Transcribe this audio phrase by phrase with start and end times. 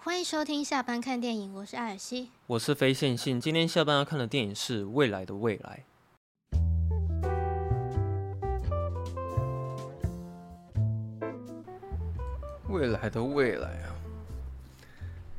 [0.00, 3.40] 欢迎收听下班看电影，我是艾尔西，我是非线性。
[3.40, 5.84] 今天下班要看的电影是《未来的未来》。
[12.68, 13.90] 未来的未来啊！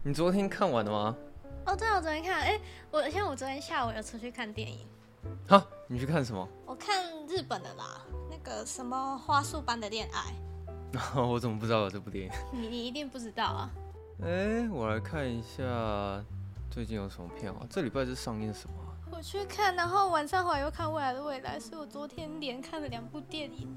[0.04, 1.16] 你昨天看完了吗？
[1.66, 2.42] 哦，对啊，我昨天看。
[2.42, 2.60] 哎，
[2.92, 4.86] 我像我昨天下午有出去看电影。
[5.48, 6.46] 好，你去看什么？
[6.66, 10.34] 我看日本的啦，那个什么《花束般的恋爱》。
[11.26, 12.32] 我怎么不知道有这部电影？
[12.52, 13.72] 你你一定不知道啊！
[14.22, 16.22] 哎，我来看一下
[16.70, 17.66] 最近有什么片啊？
[17.70, 18.76] 这礼拜是上映什么？
[19.12, 23.68] 我去看，然后晚上回来又看《未来的未来》，所以我昨天连看了两部电影。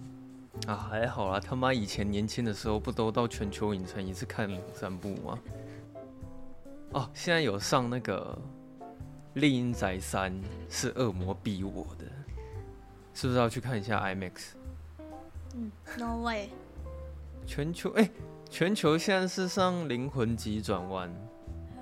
[0.67, 5.39] 啊，还好啦，他妈以前年轻的时候不都到全球影城一次看两三部吗？
[6.93, 8.37] 哦，现在有上那个
[9.35, 10.33] 《丽音宅三》，
[10.69, 12.05] 是恶魔逼我的，
[13.15, 14.55] 是不是要去看一下 IMAX？
[15.55, 16.51] 嗯，No way。
[17.47, 18.03] 全球哎。
[18.03, 18.11] 欸
[18.53, 21.09] 全球现在是上《灵魂急转弯》，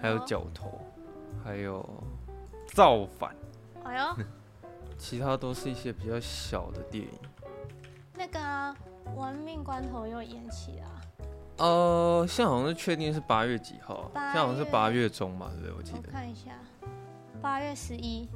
[0.01, 0.69] 还有《角头》，
[1.45, 1.83] 还有
[2.73, 3.35] 《造反》。
[3.83, 4.17] 哎呦，
[4.97, 7.11] 其他都是一些比较小的电影。
[8.15, 8.39] 那个
[9.17, 11.01] 《玩命关头》又延期了。
[11.57, 14.09] 呃，现在好像是确定是八月几号？
[14.15, 15.77] 现在好像是八月中嘛，对不对？
[15.77, 16.03] 我记得。
[16.07, 16.53] 我看一下，
[17.43, 18.29] 八月十一。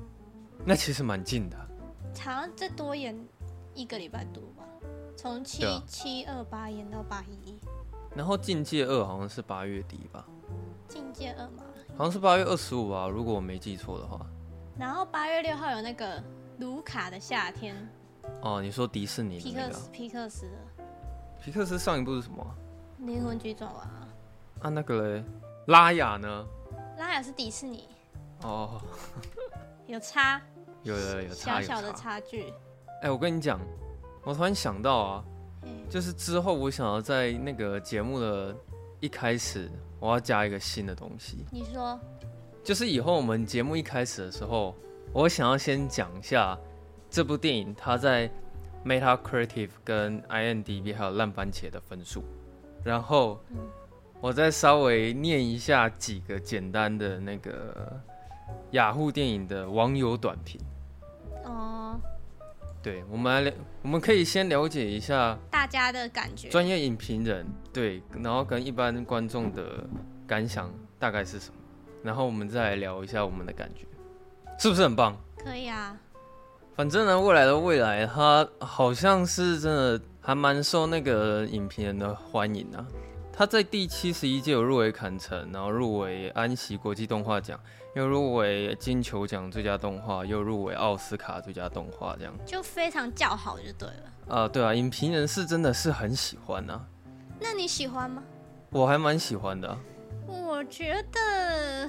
[0.64, 1.56] 那其实蛮近的。
[2.19, 3.16] 好像再多演
[3.74, 4.64] 一个礼拜多吧，
[5.16, 7.60] 从七七二八演到八一一。
[8.16, 10.24] 然后《境界二》好像是八月底吧，
[10.92, 11.64] 《境界二》嘛，
[11.96, 14.24] 好像是八月二十五吧，如果我没记错的话。
[14.78, 16.18] 然后八月六号有那个
[16.58, 17.76] 《卢卡的夏天》。
[18.40, 19.78] 哦，你说迪士尼的那个？
[19.92, 20.84] 皮克斯的。
[21.42, 22.44] 皮克斯上一部是什么？
[23.06, 24.08] 《灵魂急转弯》啊。
[24.62, 25.24] 啊，那个嘞，
[25.66, 26.46] 拉雅呢？
[26.98, 27.88] 拉雅是迪士尼。
[28.42, 28.80] 哦。
[29.86, 30.40] 有差。
[30.82, 31.60] 有有有差。
[31.60, 32.52] 小小的差距。
[33.02, 33.60] 哎，我跟你讲，
[34.22, 35.24] 我突然想到啊。
[35.88, 38.56] 就是之后，我想要在那个节目的
[39.00, 39.70] 一开始，
[40.00, 41.44] 我要加一个新的东西。
[41.52, 41.98] 你说，
[42.62, 44.74] 就是以后我们节目一开始的时候，
[45.12, 46.58] 我想要先讲一下
[47.10, 48.30] 这部电影它在
[48.84, 52.24] Meta Creative 跟 IMDB 还有烂番茄的分数，
[52.82, 53.38] 然后
[54.20, 58.00] 我再稍微念一下几个简单的那个
[58.72, 60.60] 雅虎电影的网友短评。
[61.44, 62.00] 哦。
[62.84, 69.83] 对，我们来了，我们可以先了解一下大家的感觉，专业影评人对，然后跟一般观众的
[70.27, 71.55] 感想大概是什么，
[72.03, 73.87] 然后我们再来聊一下我们的感觉，
[74.59, 75.17] 是不是很棒？
[75.43, 75.99] 可以啊，
[76.77, 82.87] 反正呢，未来的未来，它好像是真的还蛮受那个影评人的欢迎啊。
[83.33, 87.59] 他在第七十一届有入围坎城，然后入围安锡国际动画奖，
[87.94, 94.05] 又入围金球奖最佳动画，又入围奥斯卡最佳动画，这样就非常叫好就对了。
[94.27, 96.84] 啊、呃，对啊，影评人是真的是很喜欢啊。
[97.38, 98.21] 那你喜欢吗？
[98.71, 99.78] 我还蛮喜欢的、啊。
[100.27, 101.88] 我觉得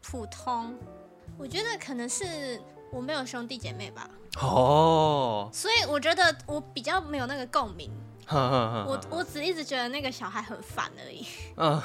[0.00, 0.78] 普通，
[1.36, 2.60] 我觉得可能是
[2.92, 4.08] 我没有兄弟姐妹吧。
[4.40, 5.50] 哦。
[5.52, 7.90] 所以我觉得我比较没有那个共鸣。
[8.32, 11.26] 我我只一直觉得那个小孩很烦而已。
[11.56, 11.82] 嗯，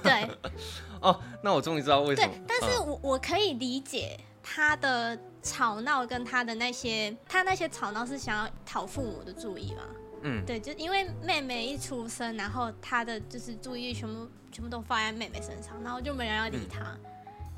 [0.00, 0.30] 对。
[1.00, 2.28] 哦，那我终于知道为什么。
[2.28, 9.82] 对，但是我我可以理解他的吵闹跟他的那些，他那些吵闹是想要讨父母的注意嘛？
[10.22, 16.96] 嗯，对，就因为妹妹一出生，然后他的就是注意力全部全部都放在妹妹身上，然后就没人要理他。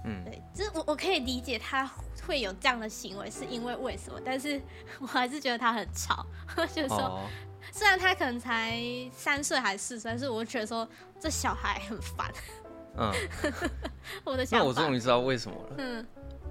[0.04, 1.90] 嗯，对，就是我我可以理解他
[2.26, 4.60] 会有这样的行为是因为为什么，但是
[4.98, 6.24] 我还是觉得他很吵，
[6.74, 6.98] 就是说。
[6.98, 7.28] 哦
[7.72, 8.80] 虽然他可能才
[9.12, 10.88] 三岁还是四岁，但是我觉得说
[11.20, 12.32] 这小孩很烦。
[12.96, 13.12] 嗯，
[14.24, 14.64] 我的想法。
[14.64, 15.74] 那我终于知道为什么了。
[15.78, 16.06] 嗯，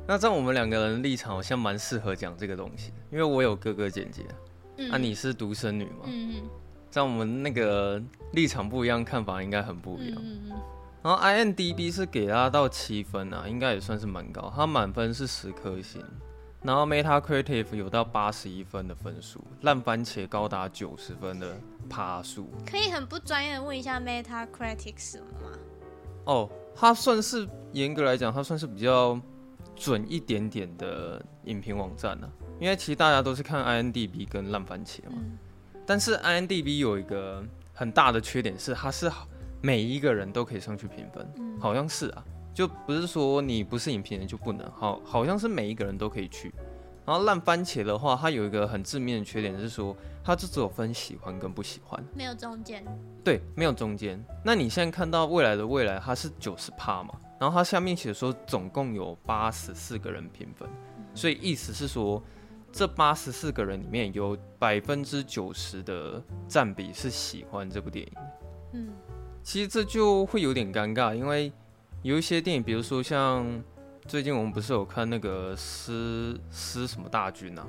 [0.07, 4.23] 那在我们两个人立场好像蛮适合讲这个东西，因为我有哥哥姐姐，
[4.77, 6.49] 嗯、啊，你是独生女嘛，嗯嗯，
[6.89, 8.01] 在我们那个
[8.33, 10.17] 立场不一样，看法应该很不一样。
[10.19, 10.61] 嗯嗯。
[11.01, 16.03] 然后 I N D B 是给他到七分啊，应该也算是蛮高，他满分是十颗星。
[16.61, 21.57] 然后 Metacritic 有到八十一分的分数，烂番茄高达九十分的
[21.89, 22.51] 趴数。
[22.69, 25.57] 可以很不专业的问一下 Metacritic 是什么吗？
[26.29, 29.19] 哦，它算是严格来讲，它算是比较
[29.75, 32.45] 准一点点的影评网站呢、啊。
[32.59, 35.15] 因为其实大家都是看 INDB 跟烂番茄嘛。
[35.17, 35.37] 嗯、
[35.87, 37.43] 但是 INDB 有一个
[37.73, 39.11] 很大的缺点是，它是
[39.59, 42.23] 每一个人都可以上去评分，嗯、好像是啊。
[42.53, 46.53] 就不是说你不是影评人就不能，好，好像是每一个人都可以去。
[47.05, 49.95] 然后烂番茄的话，它有一个很致命的缺点是说，
[50.29, 52.85] 它就只有分喜欢跟不喜欢，没有中间。
[53.23, 54.23] 对，没有中间。
[54.45, 57.15] 那你现在看到未来的未来，它是九十趴嘛？
[57.39, 60.69] 然后它下面写说总共有八十四个人评分，
[61.15, 62.21] 所以意思是说，
[62.71, 68.13] 这八十四个人里面有百分之九十的占比是喜欢这部电影。
[68.73, 68.89] 嗯。
[69.41, 71.51] 其实这就会有点尴尬，因为
[72.03, 73.47] 有一些电影，比如说像
[74.05, 77.65] 最近我们不是有看那个尸尸什么大军啊？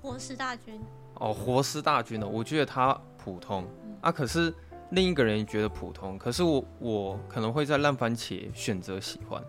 [0.00, 0.80] 活尸大军。
[1.20, 2.26] 哦，活尸大军呢？
[2.26, 4.52] 我觉得他普通、嗯、啊，可是
[4.90, 9.42] 另一个人觉得普通，可是我我可能会在烂番茄选择喜欢，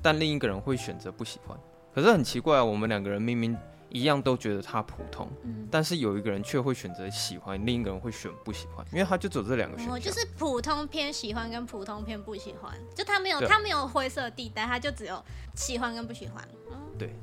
[0.00, 1.58] 但另一个人会选择不喜欢。
[1.94, 3.56] 可是很奇怪啊，我们两个人明明。
[3.90, 15.22] 一样都觉得他普通，嗯，但是有一个人却会选择喜欢，另一个人会选不喜欢，因为他就走这两个选项，就是普通偏喜欢跟普通偏不喜欢，就他没有他没有灰色地带，他就只有
[15.54, 16.44] 喜欢跟不喜欢。
[16.72, 17.14] 嗯，对。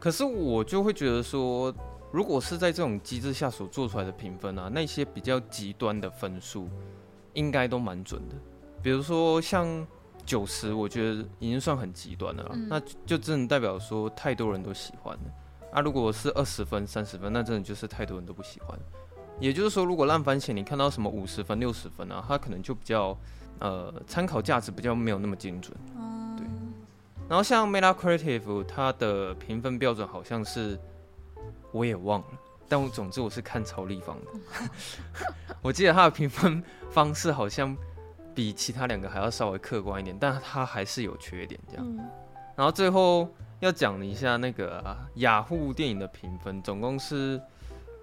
[0.00, 1.70] 可是我就会觉得说，
[2.12, 6.68] 如果是在这种机制下所做出来的评分啊，那些比较极端的分数
[7.32, 8.36] 应该都蛮准的，
[8.82, 9.86] 比如说像
[10.26, 15.22] 九十，我觉得已经算很极端了，嗯，那就真的代表说太多人都喜欢了。
[15.72, 18.78] 啊，如果是二十分、三十分，那真的就是太多人都不喜欢。
[19.40, 23.18] 也就是说，如果烂番茄你看到什么五十分、六十分啊，它可能就比较
[23.58, 25.74] 呃参考价值比较没有那么精准。
[26.36, 26.46] 对。
[27.26, 30.78] 然后像 Meta Creative，它的评分标准好像是
[31.72, 32.26] 我也忘了，
[32.68, 34.30] 但我总之我是看超立方的。
[35.62, 37.76] 我记得他的评分方式好像
[38.34, 41.96] 比其他两个还要稍微客观一点，但他还是有缺点这样。
[42.56, 43.28] 然后最后。
[43.62, 44.84] 要讲一下那个
[45.14, 47.40] 雅虎电影的评分，总共是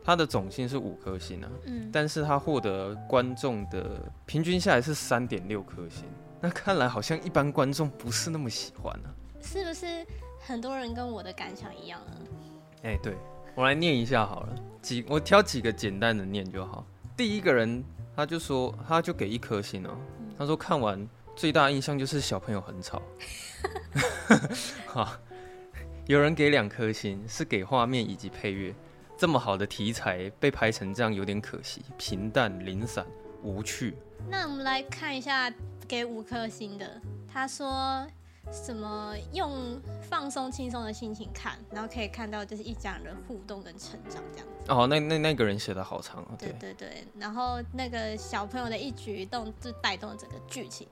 [0.02, 6.06] 它的总星是五颗星啊，嗯，但是它获得观众的平均下来是三点六颗星，
[6.40, 9.12] 那看来好像一般观众不是那么喜欢啊，
[9.42, 10.08] 是不是
[10.40, 12.16] 很多人跟我的感想一样啊？
[12.84, 13.16] 哎，对，
[13.56, 16.86] 我来念一下好了，几我挑几个简单的念就好。
[17.18, 17.84] 第一个人
[18.16, 19.98] 他就说他就给一颗星哦，
[20.38, 23.02] 他说看完最大印象就是小朋友很吵，
[24.88, 25.18] 好。
[26.08, 28.74] 有人给两颗星，是给画面以及配乐。
[29.16, 33.06] 这么好的题材被拍成这样，有点可惜，平淡、零散、
[33.44, 33.94] 无趣。
[34.28, 35.54] 那我们来看一下
[35.88, 37.00] 给五颗星的，
[37.32, 38.08] 他说
[38.52, 39.16] 什么？
[39.32, 44.72] 用放松、轻松的心情看，然后可以看到就是一家人互动跟成长这样子。
[44.72, 46.28] 哦，那那那个人写的好长哦。
[46.38, 50.88] 对对对，然后那个小朋友的一举一动就带动了整个剧情。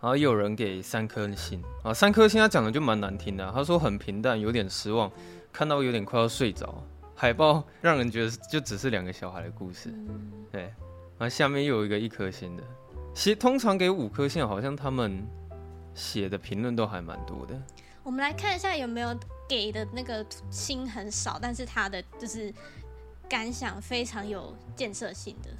[0.00, 5.10] 然后有人给三颗星啊，三颗星他讲的就蛮难听的，他说很平淡，有点失望，
[5.52, 6.82] 看到有点快要睡着。
[7.14, 9.92] 海报让人觉得就只是两个小孩的故事，
[10.50, 10.62] 对。
[11.18, 12.62] 然后下面又有一个一颗星的，
[13.12, 15.22] 其实通常给五颗星，好像他们
[16.00, 17.54] 写的评论都还蛮多的。
[18.02, 19.14] 我们来看一下有没有
[19.46, 22.52] 给的那个星很少，但是他的就是
[23.28, 25.50] 感想非常有建设性的。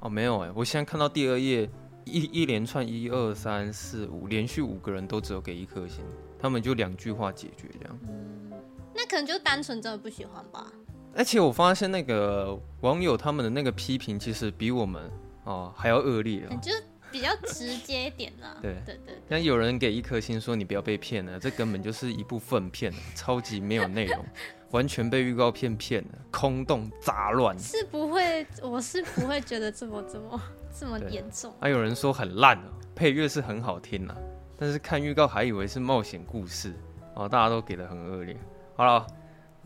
[0.00, 1.68] 哦，没有哎，我现在看到第二页。
[2.08, 6.04] 一一连串一二三四五，连续五个人都只有给一颗星，
[6.38, 7.98] 他们就两句话解决这样。
[8.06, 8.52] 嗯，
[8.94, 10.72] 那可能就单纯真的不喜欢吧。
[11.16, 15.10] 而且我发现那个网友他们的那个批评，其实比我们
[15.42, 16.70] 哦还要恶劣啊，就
[17.16, 18.56] 比较直接一点啦。
[18.60, 24.22] 对对对，像有人给一颗星说，你不要被骗了，这根本就是一部粪片，超级没有内容。
[24.72, 27.58] 完全被预告片骗了，空洞杂乱。
[27.58, 30.42] 是不会，我是不会觉得这么这么
[30.80, 31.54] 这么严重。
[31.60, 34.16] 还、啊、有人说很烂、哦、配乐是很好听啊，
[34.58, 36.74] 但是看预告还以为是冒险故事
[37.14, 38.36] 哦，大家都给的很恶劣。
[38.74, 39.06] 好了，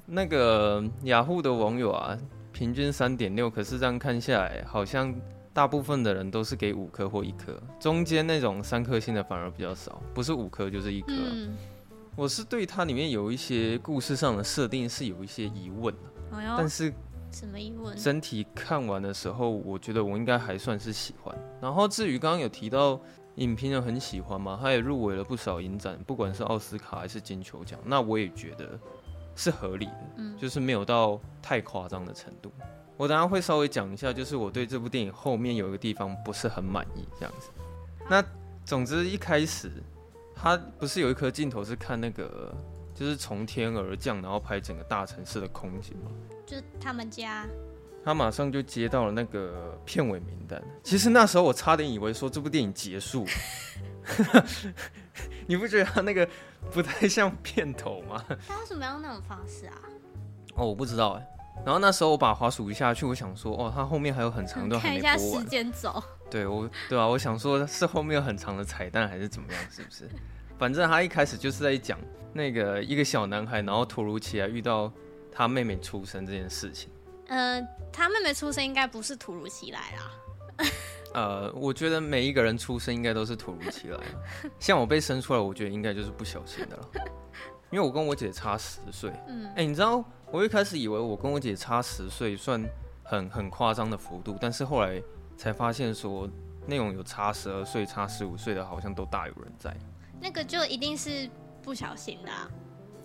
[0.04, 2.16] 那个雅虎的网友啊，
[2.52, 5.12] 平均三点六，可是这样看下来，好像
[5.52, 11.12] 大部分的人都是给五颗或一颗，中间那种三颗星的反而比较少，不是五颗就是一颗。
[11.12, 11.56] 嗯
[12.16, 15.94] 我是对它里面有一些故事上的设定是有一些疑问、
[16.32, 16.92] 哎、呦但是
[17.30, 17.96] 什么疑问？
[17.96, 21.34] 整体看完的时候，我觉得我应该还算是喜欢。
[21.62, 23.00] 然后至于刚刚有提到
[23.36, 28.78] 影评人很喜欢嘛，他也入围了不少影展，不管是奥斯卡还是金球奖，那我也觉得
[29.36, 32.52] 是合理的，嗯，就是没有到太夸张的程度。
[33.00, 37.48] 我等下会稍微讲一下，就是我对这部电影后面有一个地方不是很满意这样子。
[38.10, 38.22] 那
[38.66, 39.72] 总之一开始。
[40.42, 42.50] 他不是有一颗镜头是看那个，
[42.94, 46.10] 就是从天而降，然后拍整个大城市的空景吗？
[46.46, 47.46] 就是他们家。
[48.02, 50.62] 他马上就接到了那个片尾名单。
[50.82, 53.26] 其实那时候我差点以为说这部电影结束。
[55.46, 56.26] 你不觉得他那个
[56.70, 58.24] 不太像片头吗？
[58.48, 59.76] 他为什么要那种方式啊？
[60.54, 61.26] 哦，我不知道哎。
[61.64, 65.16] 然后那时候我把滑鼠移下去，我想说，哦，他后面还有很长一段还没播完。
[65.18, 66.02] 看一下时间走。
[66.30, 70.08] 对，我对啊，我想说是后面有很长的彩蛋还是怎么样，是不是？
[70.58, 71.98] 反正他一开始就是在讲
[72.32, 74.92] 那个一个小男孩，然后突如其来遇到
[75.32, 76.90] 他妹妹出生这件事情。
[77.28, 77.60] 呃，
[77.92, 80.66] 他妹妹出生应该不是突如其来啦。
[81.14, 83.98] 呃，我觉得每一个人出生应该都是突如其来。
[84.58, 86.88] 像我被生出来，我觉得应该就是不小心的了。
[87.70, 89.12] 因为我跟我姐差十岁。
[89.28, 89.46] 嗯。
[89.48, 92.64] 哎、欸，你知道我一开始以为我跟我姐差十岁算
[93.02, 95.02] 很很夸张的幅度，但是后来。
[95.36, 96.28] 才发现说，
[96.66, 99.74] 那种有差十二岁、差十五岁的，好像都大有人在。
[100.20, 101.30] 那个就一定是
[101.62, 102.50] 不小心的啊。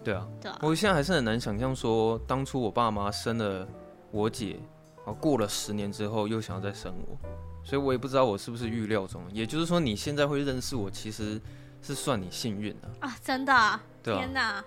[0.03, 0.59] 对啊，对啊。
[0.61, 3.65] 我现在还是很难想象说，当初我爸妈生了
[4.11, 4.59] 我姐，
[4.97, 7.17] 然后过了十年之后又想要再生我，
[7.63, 9.21] 所以我也不知道我是不是预料中。
[9.31, 11.41] 也就是说，你现在会认识我，其实
[11.85, 13.15] 是算你幸运的啊！
[13.23, 13.79] 真的？
[14.01, 14.17] 对啊。
[14.17, 14.63] 天哪！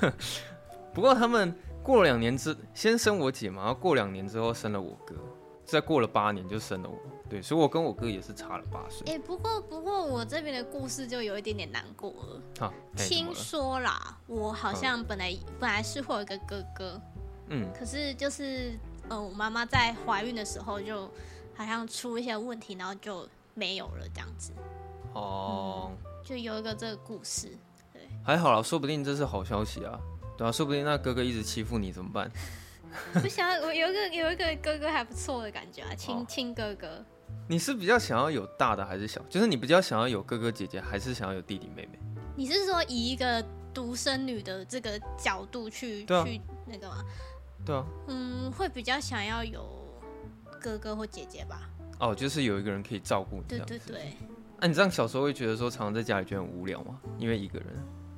[0.94, 5.14] 不过他们过了两年之先生我姐嘛，然后过两年之后生了我哥，
[5.64, 6.98] 再过了八年就生了我。
[7.28, 9.06] 对，所以我跟我哥也是差了八岁。
[9.06, 12.66] 哎、欸，不过不过我这边的故事就有一点点难过了。
[12.66, 17.00] 啊、听说啦，我好像本来、嗯、本来是会有一个哥哥，
[17.48, 18.72] 嗯，可是就是
[19.08, 21.02] 呃，我妈妈在怀孕的时候就
[21.54, 24.52] 好像出一些问题，然后就没有了这样子。
[25.18, 27.56] 哦、嗯，就有一个这个故事。
[27.92, 29.98] 对，还好啦，说不定这是好消息啊。
[30.36, 32.30] 对啊，说不定那哥哥一直欺负你怎么办？
[33.14, 37.04] 不想要我有一个有一个哥哥还不错的感觉啊，亲亲、哦、哥哥。
[37.46, 39.20] 你是比较想要有大的还是小？
[39.28, 41.98] 就是你比较想要有哥哥姐姐，还是想要有弟弟妹妹？
[42.36, 43.44] 你是说以一个
[43.74, 47.04] 独生女的这个角度去、啊、去那个吗？
[47.66, 47.84] 对啊。
[48.06, 49.62] 嗯，会比较想要有
[50.60, 51.68] 哥哥或姐姐吧。
[52.00, 53.42] 哦，就是有一个人可以照顾你。
[53.48, 54.12] 对对对。
[54.60, 56.98] 那、啊、你这样小时候会觉得说常常在家里觉得很无聊吗？
[57.18, 57.68] 因为一个人。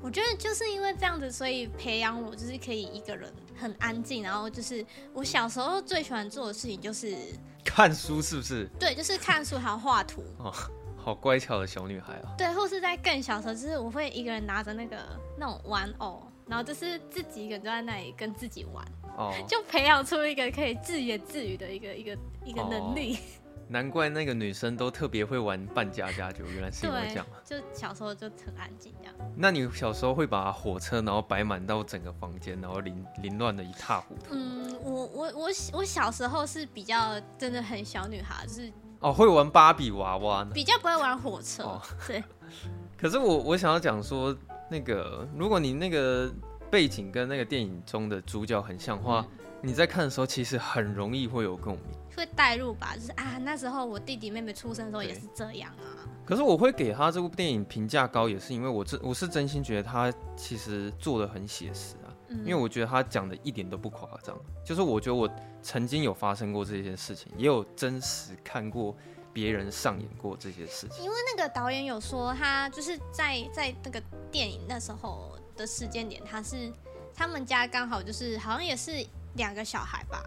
[0.03, 4.83] 我觉得就是因为这样子，所以培养我就是可以一个人很安静，然后就是
[5.13, 7.15] 我小时候最喜欢做的事情就是
[7.63, 8.67] 看书，是不是？
[8.79, 10.25] 对，就是看书还有画图。
[10.39, 10.51] 哦，
[10.97, 12.33] 好乖巧的小女孩啊！
[12.39, 14.97] 对，或是在更小的时候，就是我会一个人拿着那个
[15.39, 18.83] 那种玩偶，然后就是自己一个人就在那里跟自己玩，
[19.19, 22.17] 哦，就培养出一个可以自言自语的一个一个
[22.47, 23.17] 一个能力。
[23.17, 23.40] 哦
[23.73, 27.27] 难怪那个女生都特别会玩扮家家酒，原来是因为这样。
[27.45, 29.15] 就小时候就很安静这样。
[29.37, 34.31] 那你小时候会把火车然后摆满到整个房间，然后凌凌乱的一塌糊涂？
[34.33, 41.63] 嗯，我我我我小时候是比较真的很小女孩，就是哦会玩芭比娃娃呢，比较不会玩火车。
[41.63, 42.25] 哦、对。
[42.99, 44.37] 可是我我想要讲说，
[44.69, 46.29] 那个如果你那个
[46.69, 52.00] 背景跟那个电影中的主角很像的话，嗯、你在看的时候其实很容易会有共鸣。
[52.17, 56.07] 会带入吧，就是啊，那时候我弟弟妹妹出生的时候也是这样啊。
[56.25, 62.15] 可是我会给他这部电影评价高，也是因为我真我是真心觉得他其实做的很写实啊。
[62.29, 65.29] 嗯，因为我觉得他讲的一点都不夸张，就是我觉得我
[65.61, 68.97] 曾经有发生过这件事情，也有真实看过
[69.33, 71.05] 别人上演过这些事情。
[71.05, 74.01] 因为那个导演有说，他就是在在那个
[74.31, 76.73] 电影那时候的时间点，他是
[77.13, 80.23] 他们家刚好就是好像也是两个小孩吧。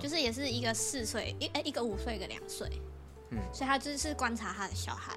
[0.00, 2.68] 就是也是一个四岁一哎一个五岁一个两岁，
[3.30, 5.16] 嗯，所以他就是观察他的小孩，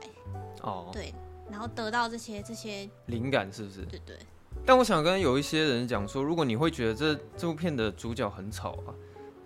[0.61, 1.13] 哦，对，
[1.49, 3.85] 然后得到这些这些灵感是不是？
[3.85, 4.17] 对对。
[4.65, 8.93] 但我想跟有一些人讲说，如果你会觉得这这部片的主角很吵啊，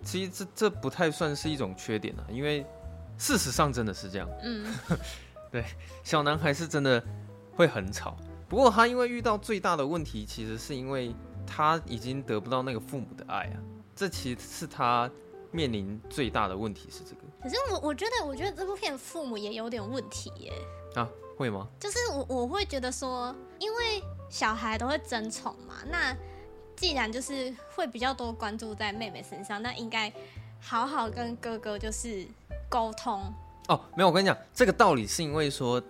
[0.02, 2.66] 其实这这不太算是一种缺点啊，因为
[3.16, 4.66] 事实上真的是这样，嗯，
[5.50, 5.64] 对，
[6.02, 7.02] 小男孩是真的
[7.54, 8.16] 会很吵，
[8.48, 11.14] 不过他因为遇到最大的问题，其实是因为
[11.46, 13.56] 他已经得不到那个父母的爱啊。
[13.96, 15.10] 这其实是他
[15.50, 17.22] 面临最大的问题是这个。
[17.42, 20.52] 可是我我觉得，我觉得这部片父母也有点问题耶。
[20.94, 21.66] 啊，会吗？
[21.80, 26.14] 就是我我会觉得说，因为小孩都会争宠嘛，那
[26.76, 30.12] 既然就是会比较多关注在妹妹身上，那应该
[30.60, 32.26] 好好跟哥哥就是
[32.68, 33.22] 沟通。
[33.68, 35.82] 哦，没有，我跟你讲，这个道理是因为说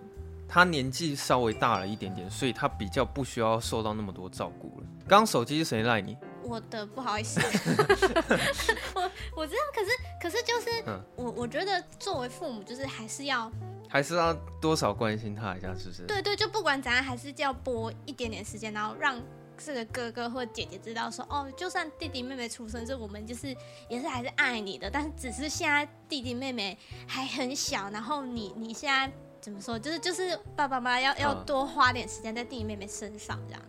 [0.47, 4.87] 他年纪稍微大了一点点，所以他比较不需要受到那么多照顾了。
[5.07, 6.17] 刚刚手机是谁赖你？
[6.47, 7.39] 我的不好意思，
[8.95, 13.51] 我我知道，可是可是就是、嗯、我我觉得作为父母就是还是要
[13.89, 16.03] 还是要多少关心他一下，是不是？
[16.03, 19.21] 对对，就不管怎样，还是要拨一点点时间，然后让
[19.57, 23.55] 这个哥哥或姐姐知道说，哦，就算弟弟妹妹出生，这我们就是
[23.89, 26.77] 也是还是爱你的，但是只是现在弟弟妹妹
[27.07, 29.11] 还很小，然后你你现在
[29.41, 29.79] 怎么说？
[29.79, 33.61] 就是就是爸爸妈妈要要多花点时间在弟弟妹妹身上，这样。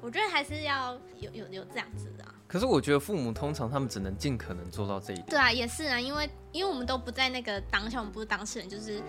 [0.00, 2.34] 我觉得还是要有有有这样子的啊。
[2.46, 5.26] 可是我觉得父母通常他们只能尽可能做到这一点。
[5.28, 9.02] 对啊，也是啊，因为因为我们都不在那个当下，我们不是当事人，就是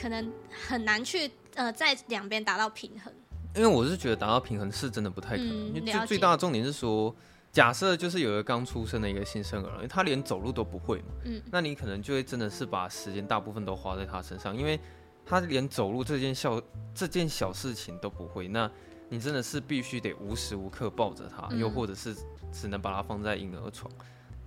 [0.00, 0.30] 可能
[0.66, 3.12] 很难去呃在两边达到平衡。
[3.54, 5.50] 因为我是觉得达到平衡是真的不太可能。
[5.50, 7.14] 嗯，因为最最大的重点是说，
[7.50, 14.78] 假设就是有一个刚出生的一个新生儿，他连走路都不会嘛，嗯，那你可能就会真的是把时间大部分都花在他身上，因为
[15.24, 16.60] 他连走路这件小
[16.94, 18.70] 这件小事情都不会，那。
[19.12, 22.16] 你真的是必须得无时无刻抱着他，又或者是
[22.50, 23.92] 只能把它放在婴儿床。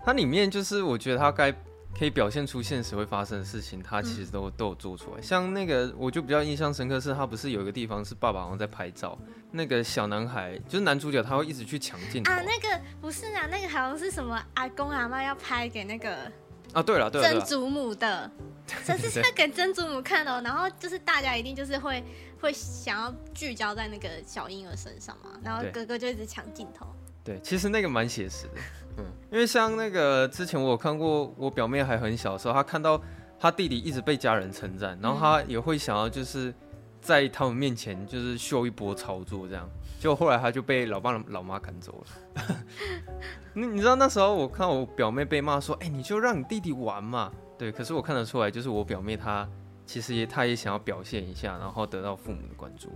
[0.03, 1.51] 它里面就是我觉得它该
[1.95, 5.21] 可以表现出现实会发生的事情，他其实都都有做出来。
[5.21, 9.15] 像那个，我就比较印象深刻是，他不是有一个地方是爸爸好像在拍照，
[9.51, 12.41] 那个小男孩就是男主角，他会一直去抢镜头啊。
[12.41, 16.31] 那个不是啊，那个好像是什么阿公阿妈要拍给那个
[16.73, 18.31] 啊，对了，对了，曾祖母的。
[18.83, 22.03] 这是他给曾祖母看的，喔，然后就是大家一定就是会
[22.39, 26.85] 会想要聚焦在那个小婴儿身上嘛，然后哥哥就一直抢镜头。
[27.23, 28.53] 对，其实那个蛮写实的，
[28.97, 33.01] 嗯，因为像那个之前我有看过，我表妹还很小的时候，她看到
[33.39, 36.53] 她弟弟一直被家人称赞，然后她也会想要就是
[37.01, 39.67] 在他们面前就是秀一波操作这样，
[39.99, 42.55] 结果后来她就被老爸老妈赶走了。
[43.57, 47.31] 你你知道那时候我看我表妹被骂说，哎，你就让你弟弟玩嘛。
[47.57, 49.49] 对，可是我看得出来，就是我表妹她
[49.85, 52.89] 其实也他也想要表现一下，然后得到父母的关注。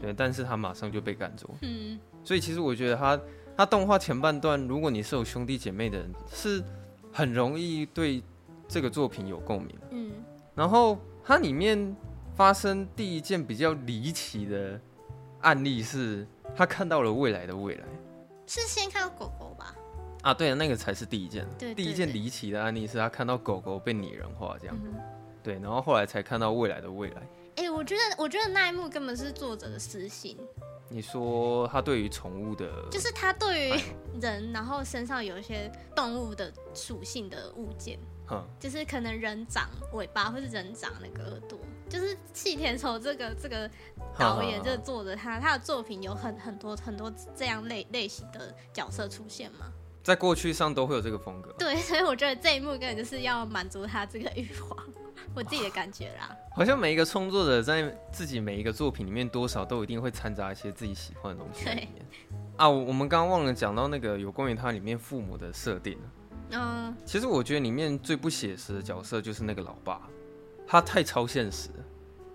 [0.00, 1.50] 对，但是他马上就被赶走。
[1.62, 3.20] 嗯，所以其实我觉得他
[3.56, 6.62] 他动画前半段，如果你是有兄弟姐妹的人，是
[7.12, 8.22] 很容易对
[8.66, 9.76] 这个作品有共鸣。
[9.90, 10.12] 嗯，
[10.54, 11.94] 然后它里面
[12.34, 14.80] 发生第一件比较离奇的
[15.42, 17.84] 案例是，他看到了未来的未来。
[18.46, 19.74] 是先看到狗狗吧？
[20.22, 21.46] 啊，对啊，那个才是第一件。
[21.58, 24.76] 对，第一件离奇的案例是他看到狗狗被拟人化这样。
[24.82, 24.94] 嗯、
[25.42, 27.22] 对，然后后来才看到未来的未来。
[27.56, 30.36] 哎、欸，我觉得，我觉得那一幕根本是作者的私心。
[30.88, 33.80] 你说他对于宠物的，就是他对于
[34.20, 37.98] 人，然后身上有一些动物的属性的物件，
[38.30, 41.58] 嗯，就是可能人长尾巴，或是人长那个耳朵。
[41.88, 43.68] 就是细田守这个这个
[44.16, 49.72] 导演，这个作者，他他的作品有很很多很多这样类类型的角色出现吗？
[50.10, 54.76] 在过去上都会有这个风格，对，所以我觉得这一幕根本就是要满足他这个欲望，
[55.36, 56.36] 我自己的感觉啦。
[56.52, 62.04] 好像每一个创作者在自己每一个作品里面，多少都一定会掺杂一些自己喜欢的东西在里面。
[62.56, 65.96] 啊，我们刚刚忘了讲到那个有关于他里面父母的设定。
[66.50, 70.02] 嗯，其实我觉得里面最不写实的角色就是那个老爸，
[70.66, 71.68] 他太超现实。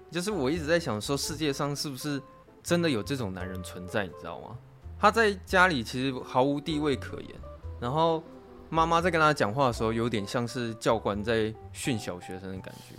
[0.10, 2.22] 就是我一直在想说，世界上是不是
[2.64, 4.06] 真的有这种男人存在？
[4.06, 4.58] 你知道吗？
[4.98, 7.30] 他在家里其实毫无地位可言。
[7.80, 8.24] 然后
[8.70, 12.96] 妈妈在跟他讲话的时候，有点像是教官在训小学生的感觉，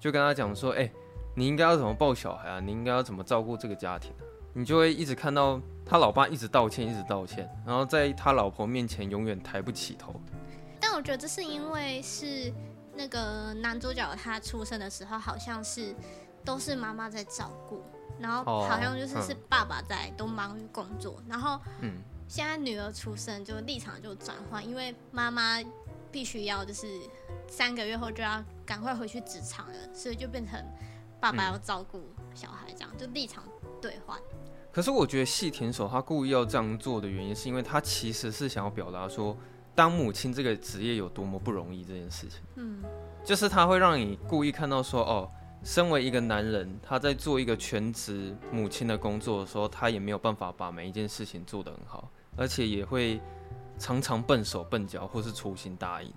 [0.00, 0.90] 就跟他讲说：“哎，
[1.34, 2.60] 你应该要怎么抱小孩啊？
[2.60, 4.22] 你应该要怎么照顾这个家庭啊？”
[4.54, 10.14] 你就会一直看到他老爸一直道歉，一直道歉，然后在他老婆面前永远抬不起头。
[10.80, 12.52] 但我觉得这是因为是
[12.94, 15.94] 那个男主角他出生的时候，好像是
[16.44, 17.82] 都是妈妈在照顾，
[18.18, 21.94] 然后好像就是是爸爸在都忙于工作，然后嗯。
[22.32, 25.62] 现在女儿出生，就立场就转换，因为妈妈
[26.10, 26.86] 必须要就是
[27.46, 30.58] 三个月后就要赶快回去职场了，所以就变成
[31.20, 32.00] 爸爸要照顾
[32.34, 33.44] 小孩，这样、嗯、就立场
[33.82, 34.18] 对换。
[34.72, 39.36] 可是我觉得细田守他故意要这样做的原因，是因为他其实是想要表达说，
[39.74, 42.40] 当母亲这个职业有多么不容易这件事情。
[42.54, 42.82] 嗯，
[43.22, 45.30] 就是他会让你故意看到说，哦，
[45.62, 52.10] 身为一个男人，他在做一个全职母亲的工作的时候，他也没有办法把每一件事情做得很好。
[52.36, 53.20] 而且也会
[53.78, 56.12] 常常笨手笨脚，或是粗心大意。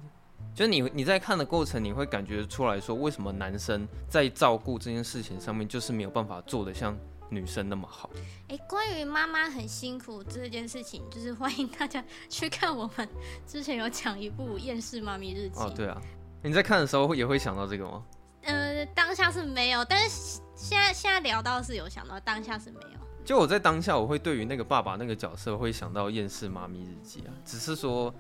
[0.53, 6.97] 就是你你在看的过程，你会感觉出来说，为什么男生在照顾这件事情上面，就是没有办法做的像
[7.29, 8.09] 女生那么好？
[8.47, 13.09] 哎，关于妈妈很辛苦这件事情，就是欢迎大家去看我们
[13.45, 15.59] 之前有讲一部《厌世妈咪日记》。
[15.61, 16.01] 哦，对啊，
[16.41, 18.01] 你在看的时候也会想到这个吗？
[18.43, 23.04] 呃，当下是没有，但是现在现在聊到是有想到，当下是没有。
[23.25, 28.13] 就我在当下，我会对于那个爸爸那个角色会想到《厌世妈咪日记》啊，只是说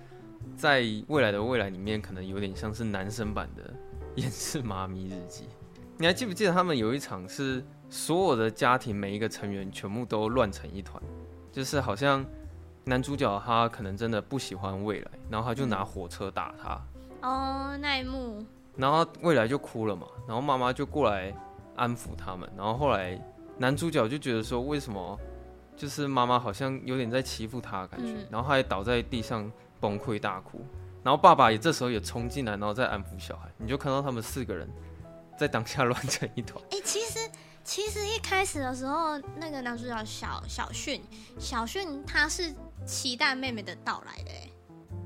[0.57, 3.63] 在未来的未来里面，可能有点像是男生版的
[4.15, 5.43] 《厌世妈咪日记》。
[5.99, 10.99] 你还记不记得他们有一场是所有的家庭每一个成员全部都乱成一团，
[11.51, 12.25] 就是好像
[12.83, 16.81] 男主角他可能真的不喜欢未来，然后他就拿火车打他。
[17.21, 18.43] 哦，那一幕。
[18.75, 21.31] 然后未来就哭了嘛，然后妈妈就过来
[21.75, 23.21] 安抚他们，然后后来。
[23.57, 25.17] 男主角就觉得说，为什么
[25.77, 30.65] 就是妈妈好像有点在欺负他的感觉，嗯、然后他也倒在地上崩溃大哭，
[31.03, 34.69] 然后爸爸也这时候也冲进来，然后再安抚小孩，你就看到他们四个人
[35.37, 36.61] 在当下乱成一团。
[36.71, 37.19] 哎、欸，其实
[37.63, 41.01] 其实一开始的时候，那个男主角小小迅，
[41.39, 42.53] 小迅他是
[42.85, 44.49] 期待妹妹的到来的，哎。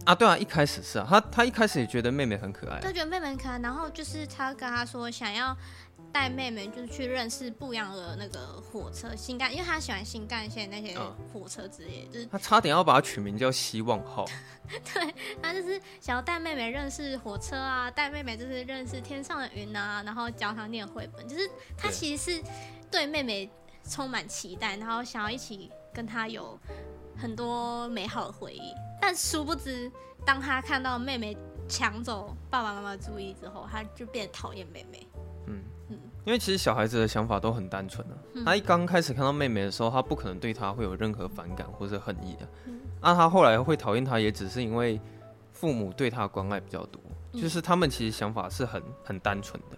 [0.06, 5.56] 啊，对啊，一开始是啊，他他一开始也觉得妹妹很可爱，他觉得妹妹很可爱，然后就是他跟他说想要。
[6.12, 10.98] 带妹妹就是去认识不一样的那个火车新干，因为他喜欢新干线那些
[11.32, 14.26] 火车之类，嗯、就是他差点要把它取名叫希望号。
[14.94, 22.44] 对，他就是想要带妹妹认识火车啊，带妹妹就是认识天上的云啊，然后教她念绘本，就是他其实是
[22.90, 23.50] 对妹妹
[23.84, 26.60] 充满期待，然后想要一起跟她有
[27.18, 28.74] 很多美好的回忆。
[29.02, 29.92] 但殊不知，
[30.26, 35.08] 当他看到妹妹抢走爸爸妈妈的注意之后，他就变得讨厌妹妹。
[35.48, 35.64] 嗯。
[36.30, 42.48] 因为其实小孩子的想法都很单纯的、啊，他一刚开始看到妹妹的时候，他不可能对她会有任何反感或者恨意的。
[43.02, 45.02] 那他后来会讨厌她，也只是因为
[45.52, 47.02] 父母对他关爱比较多，
[47.34, 49.78] 就是他们其实想法是很很单纯的，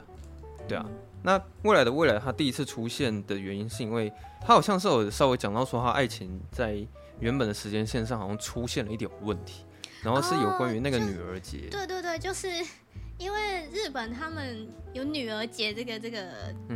[0.67, 0.85] 对啊。
[1.23, 4.11] 那未来的未来，他第一次出现的原因是因为
[4.41, 6.85] 他好像是有稍微讲到说，他爱情在
[7.21, 9.63] 原本的时间线上好像出现了一点问题，
[10.03, 11.69] 然后是有关于那个女儿节。
[11.71, 12.49] 对对对，就是
[13.21, 16.27] 因为日本他们有女儿节这个这个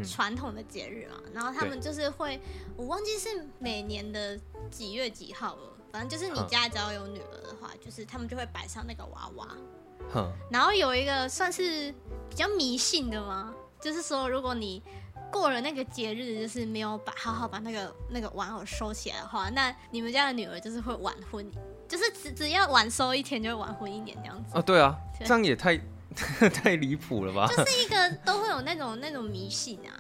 [0.04, 2.40] 传统的节日嘛，然后他们就是会，
[2.78, 9.48] 我忘记是每年的几月几号了，反正就是你家只要有女儿的话，就是他们就会摆上那个娃娃。
[10.14, 11.92] 哼，然后有一个算是
[12.30, 13.52] 比较迷信的吗？
[13.82, 14.84] 就是说，如果你
[15.32, 21.44] 过了那个节日，就是没有把好好把那个那个玩偶收起来的话，那你们家的女儿就是会晚婚，
[21.88, 24.52] 就是只只要晚收一天就会晚婚一年这样子。
[24.54, 25.80] 哦，对啊，这样也太
[26.54, 27.48] 太离谱了吧？
[27.48, 29.94] 就是一个都会有那种那种迷信啊，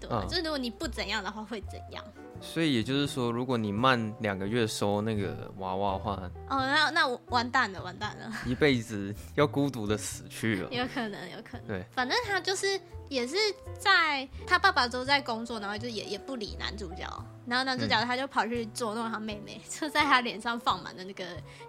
[0.00, 0.22] 对吧？
[0.24, 2.04] 嗯，就是如果你不怎样的话，会怎样？
[2.40, 6.12] 所以也就是说，如果你慢两个月收那个娃娃的话，
[6.48, 10.68] 哦，那那我完蛋了，完蛋了，一辈子要孤独的死去了。
[10.70, 11.66] 有可能，有可能。
[11.66, 13.36] 对，反正他就是也是
[13.78, 17.04] 在他爸爸都在工作，然后就也也不理男主角，
[17.46, 21.24] 然后男主角他就跑去捉弄他妹妹，嗯、就在他脸上放满了那个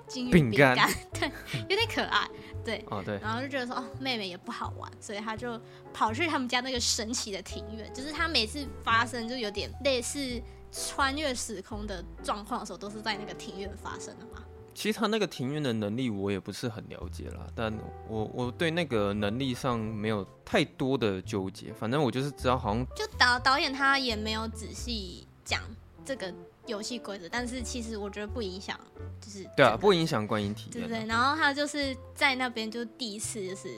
[0.08, 1.32] 金鱼饼干， 对，
[1.70, 2.30] 有点可爱，
[2.64, 5.60] 对，哦对，然后就觉得说哦，妹妹也不好玩，所以他就
[5.94, 10.42] 跑去他们家那个神奇的庭院，就是他每次发生就有点类似。
[10.72, 14.44] 穿越时空的状况的时候，都是在那个庭院发生的吗？
[14.74, 17.74] 其实他那个庭院的能力我也不是很了解啦，但
[18.08, 21.74] 我我对那个能力上没有太多的纠结。
[21.74, 25.62] 反正我就是知道，好像就导导演他也没有仔细讲
[26.06, 26.34] 这个
[26.66, 28.80] 游戏规则，但是其实我觉得不影响，
[29.20, 31.06] 就是对啊，不影响观影体验，对不对？
[31.06, 33.70] 然后他就是在那边就第一次就是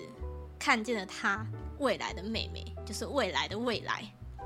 [0.59, 1.45] 看见了他
[1.79, 4.03] 未来的妹妹，就是未来的未来。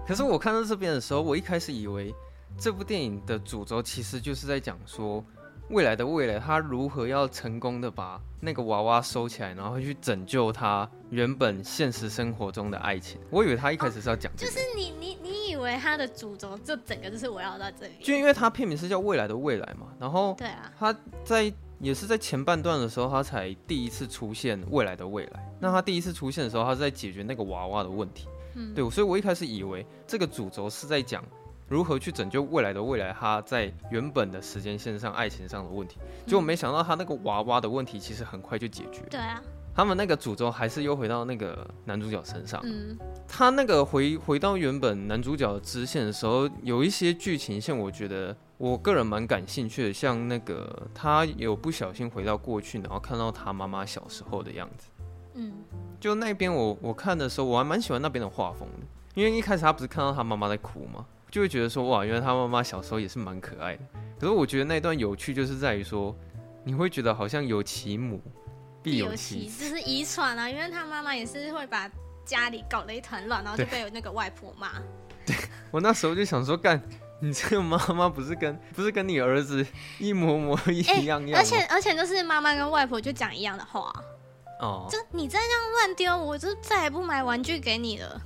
[0.07, 2.13] 可是我看到这边的时候，我一开始以为。
[2.57, 5.21] 这部电影的主轴其实就是在讲说，
[5.69, 13.19] 未来的未来，他如何要成功的把那个娃娃收起来，然后去拯救他原本现实生活中的爱情。
[13.31, 25.51] 我以为他一开始是要讲这个，就是你你你以为他的主轴就整个就是围绕到这里，就因为他片名是叫《未来的未来》嘛，然后对啊，他在也是在前半段的时候，他才第一次出现未来的未来。
[25.59, 31.25] 那他第一次出现的时候，他是在解决那个娃娃的问题，嗯，对，所以我一开始以为这个主轴是在讲。
[31.67, 33.11] 如何去拯救未来的未来？
[33.11, 35.97] 他在原本的时间线上，爱情上的问题，
[36.27, 39.01] 结果没想到他那个娃娃的问题，其实很快就解决。
[39.09, 39.41] 对啊，
[39.73, 42.61] 他们那个诅咒还是又回到那个男主角身上。
[42.63, 42.95] 嗯，
[43.27, 54.87] 他那个回回到原本男主角的支线的时候，有一些剧情线，我觉得我个人蛮感兴趣的，像那个他有不小心回到过去，然后看到他妈妈小时候的样子。
[55.33, 55.51] 嗯，
[55.99, 61.05] 就那边我我看的时候，我还蛮喜欢那边的画风的，因为一开始他不是看到他妈妈在哭吗？
[61.35, 63.81] 就会觉得说哇，原来他妈妈小时候也是蛮可爱的。
[64.17, 66.15] 可是我觉得那段有趣，就是在于说，
[66.63, 68.21] 你会觉得好像有其母
[68.81, 70.49] 必有其子，就是遗传啊。
[70.49, 71.91] 因为他妈妈也是会把
[72.23, 74.81] 家里搞得一团乱，然后就被那个外婆骂。
[75.25, 75.35] 对，
[75.71, 76.81] 我那时候就想说，干，
[77.19, 79.67] 你这个妈妈不是跟 不是跟你儿子
[79.99, 81.33] 一模模一样样，欸？
[81.33, 83.93] 而且而且就是妈妈跟外婆就讲一样的话。
[84.61, 88.21] 哦，就你再这样乱丢，我就再也不买玩具给你了。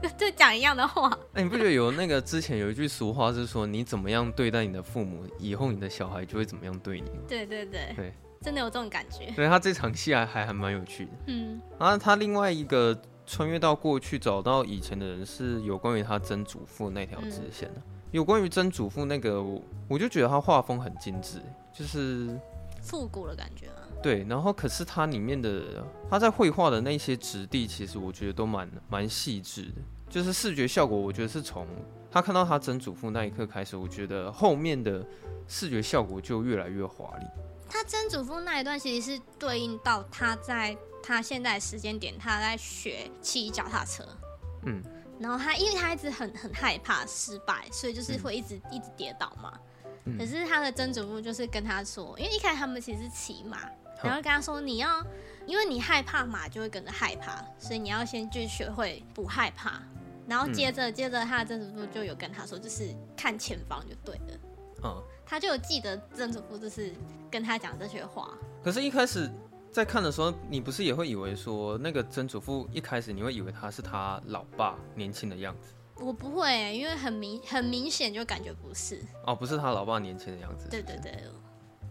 [0.18, 1.08] 就讲一样的话。
[1.32, 7.10] 哎、欸，你不觉得有那个之前有一句俗话是说，你怎么样对待你的父母，以后你的小孩就会怎么样对你？
[7.28, 9.32] 对对对对，真的有这种感觉。
[9.36, 11.10] 对，他这场戏还还还蛮有趣的。
[11.26, 17.76] 嗯，然后他另外一个穿越到过去找到以前的人，是有关于他曾祖父那条支线的。
[17.76, 19.42] 嗯、有关于曾祖父那个，
[19.88, 21.40] 我就觉得他画风很精致，
[21.72, 22.36] 就是
[22.80, 23.81] 复古的感觉啊。
[24.02, 29.80] 对，然后可是它里面的他在绘画的那些质地，其实我觉得都蛮蛮细致的。
[30.10, 31.66] 就是视觉效果，我觉得是从
[32.10, 35.02] 他看到他曾祖父那一刻开始，我觉得后面的
[35.48, 37.24] 视觉效果就越来越华丽。
[37.66, 44.04] 他曾祖父那一段其实是对应到他在他现在时间点，他在学骑脚踏车。
[44.66, 44.82] 嗯，
[45.18, 49.58] 然后他因为他一直很很害怕失败，所以就是会一直、嗯、一直跌倒嘛。
[50.04, 53.58] 嗯、可是他的曾祖父就是跟他说，因为一开始他们其实是骑马。
[54.02, 55.04] 然后跟他说：“你要，
[55.46, 59.82] 因为你害怕马就会跟着害怕，所以你要先去学会不害怕。
[60.26, 64.40] 然后接着，接着他的曾祖父就有跟他说，就是看前方就对了。
[64.84, 66.92] 嗯，他就有记得曾祖父就是
[67.30, 68.30] 跟他讲这些话。
[68.62, 69.30] 可是，一开始
[69.70, 75.74] 在看的时候，你不是也会以为说，那个曾祖父一开始你会以为他是他老爸年轻的样子？
[75.96, 79.00] 我不会，因为很明很明显就感觉不是。
[79.26, 80.68] 哦，不是他老爸年轻的样子。
[80.70, 81.12] 对对对。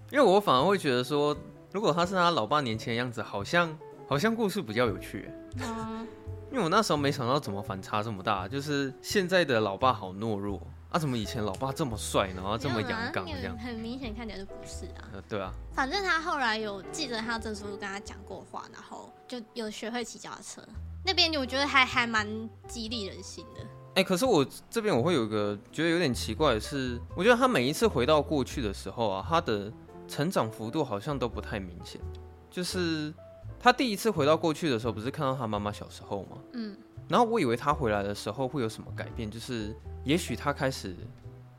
[0.09, 1.35] 因为我反而会觉得说。
[1.71, 5.31] 如果他是他老爸年轻的样子，好像好像故事比较有趣。
[5.61, 6.05] 嗯，
[6.51, 13.57] 因为我那时候没想到怎么反差这么大，就是现在的老爸好懦弱，啊，怎么以前老爸这么帅，然后这么阳刚这样？
[13.57, 15.07] 很明显看起来就不是啊。
[15.13, 15.53] 呃，对啊。
[15.73, 20.61] 反正他后来有记得他曾叔叔跟他讲过话，然后就有学会骑脚踏车。
[21.05, 22.27] 那边我觉得还还蛮
[22.67, 23.61] 激励人心的。
[23.93, 29.71] 哎、欸，可是我这边我会有一个觉得有点奇怪的是，我觉得他每一次回到过去的时候啊，他的
[30.11, 32.01] 成长幅度好像都不太明显。
[32.49, 33.13] 就是
[33.57, 36.37] 他第一次回到过去的时候，不是看到他妈妈小时候吗？
[36.51, 36.77] 嗯。
[37.07, 40.95] 然后我以为他回来的时候会有什么改变，就是也许他开始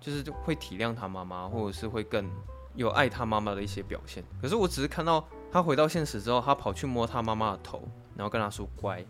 [0.01, 2.31] 就是会体谅他妈妈，或者是会更
[2.75, 4.23] 有爱他妈妈的一些表现。
[4.41, 7.83] 可是我只是看到他回到现实之后，他跑去摸他妈妈的头，
[8.17, 9.05] 然后跟他说乖，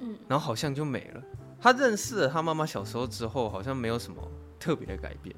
[0.00, 1.22] 嗯，然后好像就没了。
[1.58, 4.20] 他认识了他妈妈小时候之后，好像没有什么
[4.66, 5.34] 特别的改变。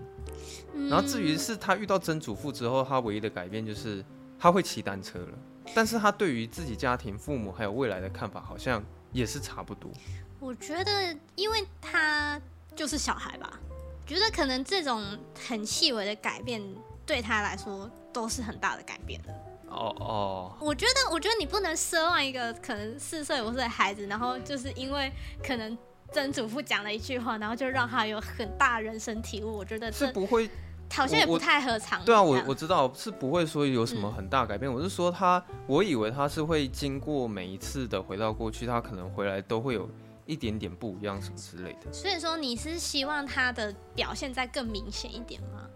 [0.88, 4.02] 然后至于是他遇到曾祖父之后，他唯一的改变就是
[4.38, 5.38] 他会骑单车了。
[5.74, 9.90] 但是他对于自己家庭、父母还有未来的看法，好像也是差不多。
[10.40, 12.40] 我觉得，因为他
[12.74, 13.60] 就是小孩吧，
[14.06, 15.04] 觉得可能这种
[15.46, 16.62] 很细微的改变
[17.04, 19.34] 对他来说都是很大的改变的。
[19.68, 25.12] 哦哦，我觉得，我觉得你不能奢望一个可能四岁五岁的孩子，然后就是因为
[25.46, 25.76] 可能。
[26.10, 29.56] 曾祖父讲了一句话，然后就让他有很大人生体悟。
[29.58, 30.48] 我觉得是不会，
[30.90, 32.02] 好像也不太合常。
[32.04, 34.70] 对啊，我我知道是不会说有什么很大改变。
[34.70, 39.88] 嗯、我是说他，我以为他是会经过每一次的回到过去，他可能回来都会有
[40.24, 41.92] 一点点不一样什么之类的。
[41.92, 45.68] 所以说你是希望他的表现再更明显一点吗？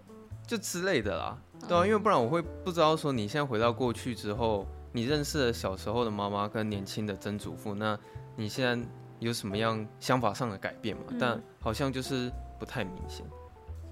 [0.47, 7.99] 就之类的啦，对啊，因为不然我会不知道说你现在回到过去之后，你认识了小时候的妈妈跟年轻的曾祖父，那
[8.35, 8.88] 你现在。
[9.23, 11.05] 有什么样想法上的改变嘛？
[11.19, 13.25] 但好像就是不太明显。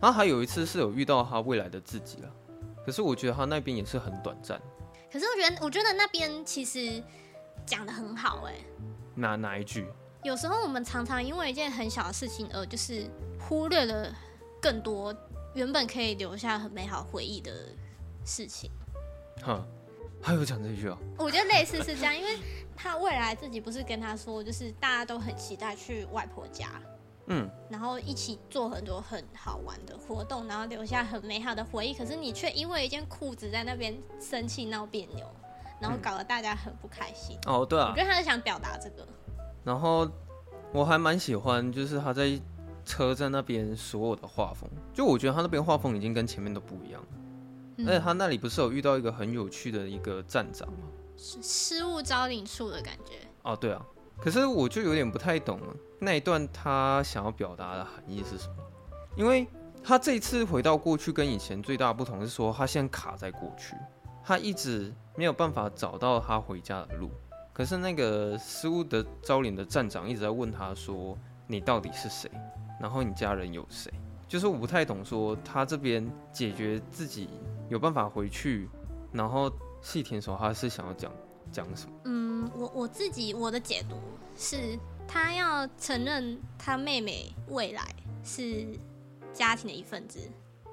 [0.00, 2.30] 然后还有一次是有遇到他未来的自己了，
[2.84, 4.60] 可是我觉得他那边也是很短暂。
[5.12, 7.02] 可是我觉得，我觉得那边其实
[7.66, 8.54] 讲的很好哎。
[9.14, 9.86] 哪哪一句？
[10.22, 13.06] 有时候我们常常因为一件很小的事情而就是
[13.38, 14.14] 忽略了
[14.60, 15.14] 更多
[15.54, 17.52] 原本可以留下很美好回忆的
[18.24, 18.70] 事情。
[19.42, 19.66] 哈，
[20.22, 20.98] 还有讲这句啊？
[21.18, 22.38] 我觉得类似是这样，因为。
[22.82, 26.80] 他未来自己不是跟他说，就是大家都很期待去外婆家，
[27.26, 31.92] 嗯，然后一起做很多很好玩的活动，然后留下很美好的回忆。
[31.92, 35.26] 可是你却因为一件裤子在那边生气闹别扭，
[35.78, 37.36] 然后搞得大家很不开心。
[37.46, 39.06] 嗯、哦，对啊，我觉得他是想表达这个。
[39.62, 40.10] 然后
[40.72, 42.40] 我还蛮喜欢，就是他在
[42.86, 47.08] 车站那边所有的画风，就我觉得他那边画风已经跟前面都不一样了。
[47.84, 50.88] 嗯、而且他那里不是有遇到一个很有趣的一个站长吗？
[51.16, 53.84] 失物招领处的感觉哦，对啊，
[54.18, 58.56] 可是我就有点不太懂了，那一段他想要表达的含义是什么？
[59.16, 59.46] 因为
[59.82, 63.74] 他这一次回到过去跟以前最大的不同是说，他现在卡在过去，
[64.24, 67.10] 他一直没有办法找到他回家的路。
[67.52, 72.30] 可是那个失物的招领的站长一直在问他说：“你到底是谁？
[72.80, 73.92] 然后你家人有谁？”
[74.26, 77.28] 就是我不太懂，说他这边解决自己
[77.70, 78.68] 有办法回去，
[79.10, 79.50] 然后。
[79.82, 81.10] 细田守他是想要讲
[81.50, 81.92] 讲什么？
[82.04, 83.96] 嗯，我我自己我的解读
[84.36, 84.78] 是，
[85.08, 87.82] 他要承认他妹妹未来
[88.22, 88.66] 是
[89.32, 90.20] 家庭的一份子，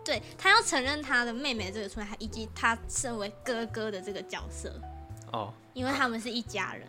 [0.04, 4.78] 对，他要承认他的妹妹这个存在，以及他身为哥哥的这个角色。
[5.32, 6.86] 哦，因为他们是一家人。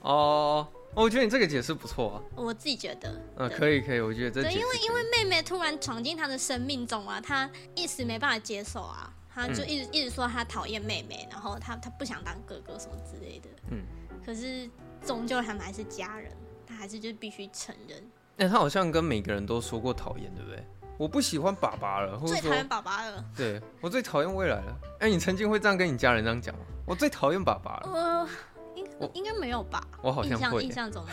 [0.00, 2.22] 哦，我觉得你这个解释不错啊。
[2.34, 9.14] 我自己觉得，嗯，可以可以，我觉得这对，因为因为妹妹突然闯进他的生命中啊，他一时没办法接受啊。
[9.46, 13.48] 他就一直一直说他讨厌妹妹，然后他他不想当哥哥什么之类的。
[13.70, 13.84] 嗯，
[14.24, 14.68] 可是
[15.04, 16.32] 终究他们还是家人，
[16.66, 17.98] 他还是就必须承认。
[18.38, 20.64] 哎、欸，他好像跟每个人都说过讨厌，对不对？
[20.96, 23.24] 我不喜欢爸爸了，或者最讨厌爸爸了。
[23.36, 24.76] 对，我最讨厌未来了。
[24.98, 26.62] 哎、欸，你曾经会这样跟你家人这样讲吗？
[26.84, 27.92] 我最讨厌爸爸了。
[27.92, 28.28] 呃，
[28.74, 29.80] 应应该没有吧？
[30.02, 31.04] 我好像会印象中。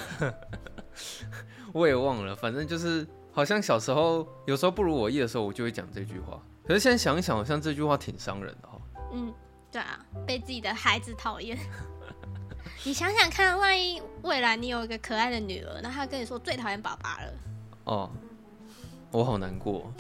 [1.72, 6.42] 我也忘了，反正就是好像小时候有时候不如我意的时候，我就会讲这句话。
[6.68, 8.82] 可是现在想一想，好像这句话挺伤人的哦。
[9.14, 9.34] 嗯，
[9.72, 11.58] 对啊，被自己的孩子讨厌。
[12.84, 17.34] 你想想看，万一未来你有一个可爱的女儿，那她跟你说最讨厌爸爸了。
[17.84, 18.12] 哦，
[19.12, 19.92] 我好难过。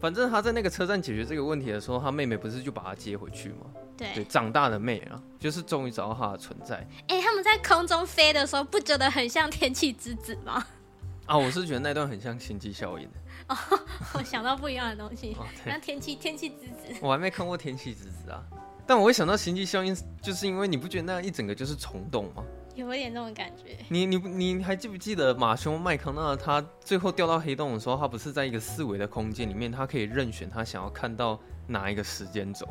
[0.00, 3.66] 反正他在那个车站解决这个问题的时候，他妹妹不是就把他接回去吗？
[3.96, 6.78] 对，对，长大的妹啊，就是终于找到他的存在。
[7.06, 10.66] 哎、欸，他们在空中飞的时候，不觉得很像天气之子吗？
[11.26, 13.08] 啊，我是觉得那段很像星际效应。
[13.52, 13.78] 哦，
[14.14, 16.98] 我想到不一样的东西，像天气天气之子。
[17.00, 18.42] 我还没看过天气之子啊，
[18.86, 22.42] 但我会想到星际效应，就是因为你不觉得那样一整个就是虫洞吗？
[22.74, 23.76] 有一点那种感觉。
[23.90, 32.66] 你你你还记不记得马修麦康纳他最后掉到黑洞的时候，他不是在一个四维的空间里面，他可以任选他想要看到哪一个时间轴？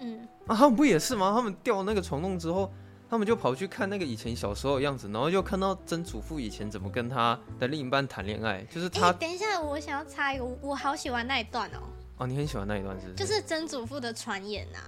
[0.00, 1.32] 嗯，啊，他们不也是吗？
[1.32, 2.68] 他们掉那个虫洞之后，
[3.08, 9.08] 他们就跑去看那个以前小时候的样子，然后又看到曾祖父以前怎么跟他的另一半谈恋爱，就是他。
[9.08, 11.78] 欸，等一下，我想要插一个，我好喜欢那一段哦。
[12.16, 13.14] 哦，你很喜欢那一段是不是？
[13.14, 14.78] 就是曾祖父的传言呐，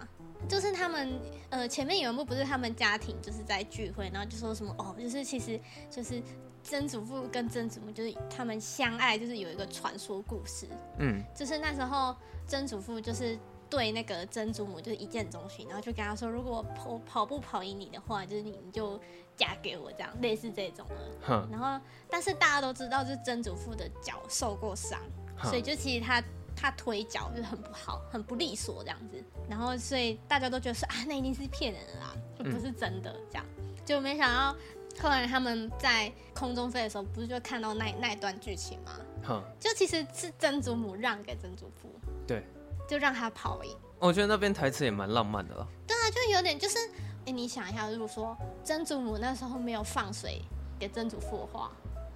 [0.49, 6.23] 就是他们呃前面有一幕不是他们家庭就是在聚会，然后就说什么哦，就是其实就是
[6.63, 10.67] 曾祖父跟曾祖母就是他们相爱，就是有一个传说故事。
[10.99, 13.39] 嗯，就是那时候曾祖父就是。
[13.69, 19.01] 对那个曾祖母就是一见钟情，然后就跟他说，如果跑跑步跑赢你的话，就是你就
[19.37, 21.49] 嫁给我这样，类似这种的。
[21.51, 25.01] 然后，但是大家都知道，就是曾祖父的脚受过伤，
[25.43, 26.23] 所以就其实他
[26.55, 29.23] 他腿脚就是很不好，很不利索这样子。
[29.49, 33.45] 然后，所以大家都觉得说啊，那一定是骗人的啦，就不是真的这样。
[33.59, 34.57] 嗯、就没想到
[35.03, 39.43] 后来他们在空中飞的时候，不是就看到那那一段剧情吗？
[39.59, 41.91] 就其实是曾祖母让给曾祖父。
[42.27, 42.47] 对。
[42.87, 45.67] 就让他跑赢，我觉得那边台词也蛮浪漫的了。
[45.87, 46.79] 对啊，就有点就是，
[47.27, 50.41] 哎，你想一下，如果说曾祖母那时候没有放水
[50.79, 51.73] 给曾祖父的话，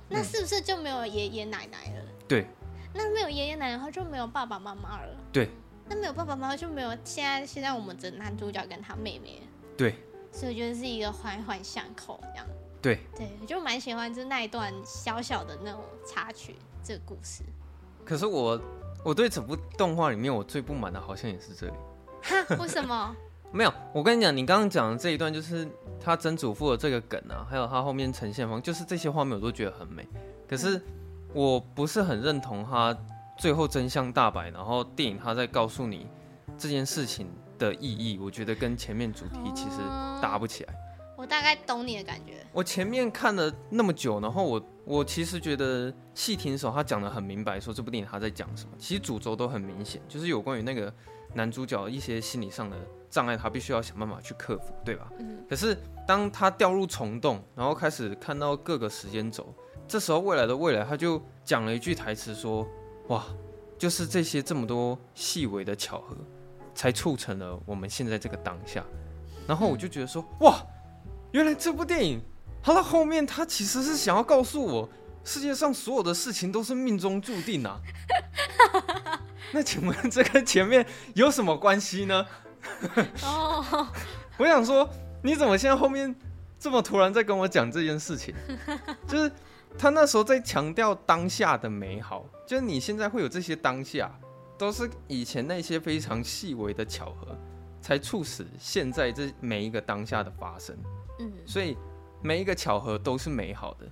[0.09, 2.05] 那是不是就没有爷爷奶奶了？
[2.29, 2.47] 对。
[2.93, 5.17] 那没有爷爷奶奶的话，就没有爸爸妈妈了。
[5.33, 5.49] 对。
[5.89, 9.43] 那没有爸爸妈妈，就没有现在现在我们的男主角跟他妹妹。
[9.77, 9.95] 对。
[10.33, 12.47] 所以我觉得是一个环环相扣这样。
[12.81, 13.01] 对。
[13.17, 17.43] 对，我就蛮喜欢就是那一段小小的那种插曲，这个故事。
[18.05, 18.61] 可是我。
[19.05, 21.73] 我对整部动画里面，我最不满的好像也是这里。
[22.23, 22.57] 哈？
[22.57, 23.17] 为什么？
[23.53, 25.67] 没有，我跟你讲，你刚刚讲的这一段就是
[26.01, 30.07] 他曾祖父的这个梗啊，还有他后面呈现方，就是这些画面我都觉得很美。
[30.49, 30.81] 可是
[31.33, 32.97] 我不是很认同他
[33.37, 36.07] 最后真相大白，然后电影他在告诉你
[36.57, 39.79] 这件事情的意义，我觉得跟前面主题其实
[40.23, 40.75] 搭不起来。
[41.17, 42.40] 我大概懂你的感觉。
[42.53, 48.71] 我前面看了那么久，然后我我其实觉得细听的时候，他讲的很明白，说这部电影他在讲什么。
[48.77, 50.93] 其实主轴都很明显，就是有关于那个
[51.33, 52.77] 男主角一些心理上的
[53.09, 55.09] 障碍，他必须要想办法去克服，对吧？
[55.19, 55.45] 嗯。
[55.49, 55.77] 可是
[56.09, 59.55] 当他掉入虫洞，然后开始看到各个时间轴，
[59.87, 62.67] 这时候未来的未来，他就讲了一句台词说
[63.09, 63.25] ：“哇，
[63.79, 66.17] 就是这些这么多细微的巧合，
[66.75, 68.85] 才促成了我们现在这个当下。”
[69.47, 70.61] 然后我就觉得说：“哇。”
[71.33, 72.21] 原来这部电影，
[72.63, 74.89] 它的后面，他其实是想要告诉我，
[75.25, 77.81] 世界上所有的事情都是命中注定啊。
[79.53, 82.27] 那请问这跟前面有什么关系呢？
[83.25, 83.89] 哦，
[84.39, 84.89] 我想说，
[85.23, 86.15] 你怎么现在后面
[86.59, 88.35] 这么突然在跟我讲这件事情？
[89.09, 89.33] 就是
[89.79, 94.11] 他那时候在强调当下的美好，就是你现在会有这些当下，
[94.59, 97.37] 都是以前那些非常细微的巧合，
[97.81, 100.77] 才促使现在这每一个当下的发生。
[101.47, 101.77] 所以
[102.23, 103.87] 每一个巧合都是美好的。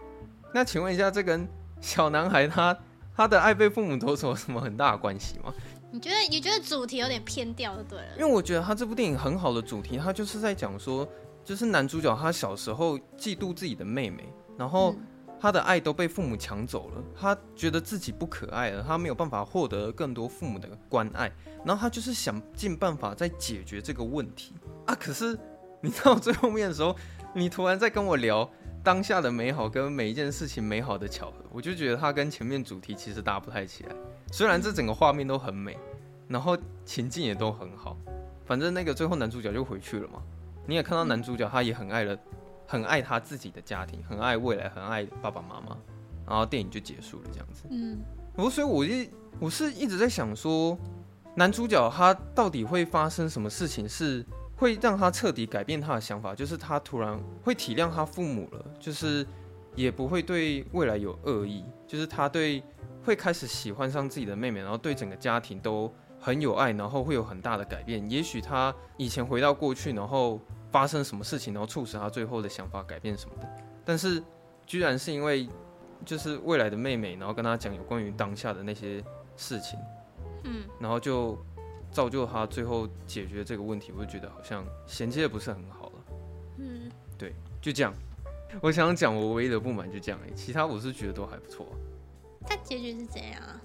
[0.55, 1.47] 那请问一下，这跟
[1.81, 2.77] 小男孩他
[3.15, 5.53] 他的爱被父母夺走有什么很大的关系吗？
[5.91, 8.09] 你觉得你觉得主题有点偏掉就对了。
[8.19, 11.09] 因为我觉得他这部电影很好的主题，他就是在讲说，
[11.45, 14.95] 就是男主角他小时候嫉妒自己的妹妹，然后
[15.41, 21.33] 他的爱都被父母抢走了，他觉得自己不可爱了，他没有办法获得更多父母的关爱，
[21.65, 24.55] 然后他就是想尽办法在解决这个问题
[24.87, 24.95] 啊。
[24.95, 25.39] 可是
[25.81, 26.97] 你到最后面的时候。
[27.35, 28.49] 你突然在跟我聊
[28.83, 33.95] 当下的美好跟每一件事情美好的巧合，我就觉得它跟前面主题其实搭不太起来。
[34.33, 35.77] 虽然这整个画面都很美，
[36.27, 37.97] 然后情境也都很好，
[38.47, 40.23] 反正那个最后男主角就回去了嘛。
[40.67, 42.19] 你也看到男主角他也很爱了，
[42.67, 45.77] 很爱他自己的家庭，很爱未来，很爱爸爸妈妈。
[46.27, 47.65] 然后电影就结束了这样子。
[47.71, 47.99] 嗯，
[48.37, 50.79] 我所以我一我是一直在想说，
[51.35, 54.25] 男主角他到底会发生什么事情是？
[54.59, 59.25] 会让他彻底改变他的想法，就是他突然会体谅他父母了，就是
[59.77, 62.61] 也不会对未来有恶意，就是他对
[63.05, 68.11] 会开始喜欢上自己的妹妹，然后对整个家庭都很有爱，然后会有很大的改变。
[68.11, 70.41] 也许他以前回到过去，然后
[70.73, 73.49] 发生什么事情，然后促使他最后的想法改变什么的，
[73.85, 74.21] 但是
[74.67, 75.49] 居然是因为
[76.05, 79.01] 就是未来的妹妹，然后跟他讲有关于当下的那些
[79.37, 79.79] 事情，
[80.43, 81.39] 嗯，然后就。
[81.91, 85.93] 造就他最后解决这个问题，我就觉得好像衔接的不是很好了。
[86.59, 87.93] 嗯，对，就这样。
[88.63, 91.67] 我想讲我唯一的不满就这样，其他我是觉得都还不错。
[92.47, 93.61] 他结局是怎样啊？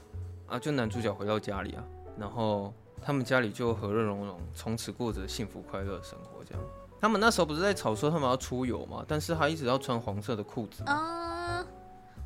[0.47, 1.83] 啊，就男主角回到家里啊，
[2.19, 6.43] 然后他们家里就和乐融融，从此过着幸福快乐的生活。
[6.43, 6.63] 这样，
[6.99, 9.05] 他们那时候不是在吵说他们要出游嘛？
[9.07, 10.84] 但是他一直要穿黄色的裤子。
[10.86, 11.65] 啊，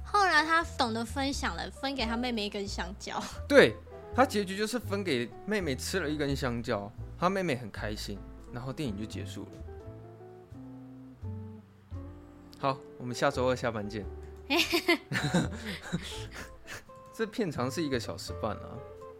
[0.04, 3.22] 后来他懂得分享了，分给他妹妹一根香蕉。
[3.48, 3.76] 对。
[4.16, 8.18] 他结局就是分给妹妹吃了一根香蕉，他妹妹很开心，
[8.52, 9.50] 然后电影就结束了。
[12.60, 14.04] 好，我们下周二下班见。
[17.14, 18.70] 这片长是一个小时半啊，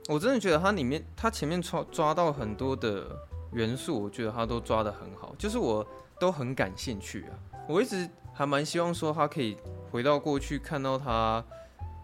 [0.08, 3.06] 我真的觉得它里面，它前面抓抓到很多的
[3.52, 5.36] 元素，我觉得它都抓得很好。
[5.38, 5.86] 就是我
[6.20, 7.34] 都很感兴趣啊。
[7.68, 9.58] 我一直还蛮希望说他可以
[9.92, 11.44] 回到过去，看到他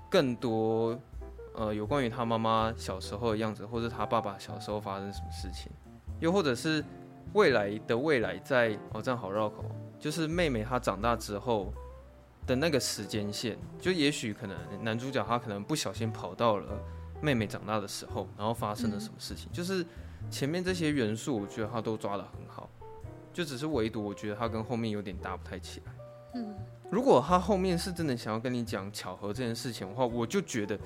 [0.09, 0.99] 更多
[1.55, 5.71] 呃有关于他妈妈小时候的样子，或者他爸爸小时候发生什么事情，
[6.19, 6.83] 又或者是
[7.33, 9.65] 未来的未来在哦，这样好绕口，
[9.99, 11.73] 就是妹妹她长大之后
[12.45, 16.79] 的那个时间线，就也许可能男主角他可能不小心跑到了
[17.21, 19.85] 妹妹长大的时候，然后发生了什么事情，就是
[20.29, 22.69] 前面这些元素，我觉得他都抓得很好。
[23.33, 25.93] 就只是唯独我觉得他跟后面有点搭不太起来。
[26.35, 26.55] 嗯，
[26.91, 30.77] 如果他后面是真的想要跟你讲巧合这件事情的话，我就觉得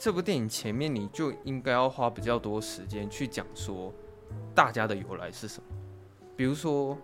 [0.00, 3.92] 这部电影前面你就应该要花比较多时间去讲说
[4.54, 5.68] 大家的由来是什么。
[6.34, 6.96] 比如说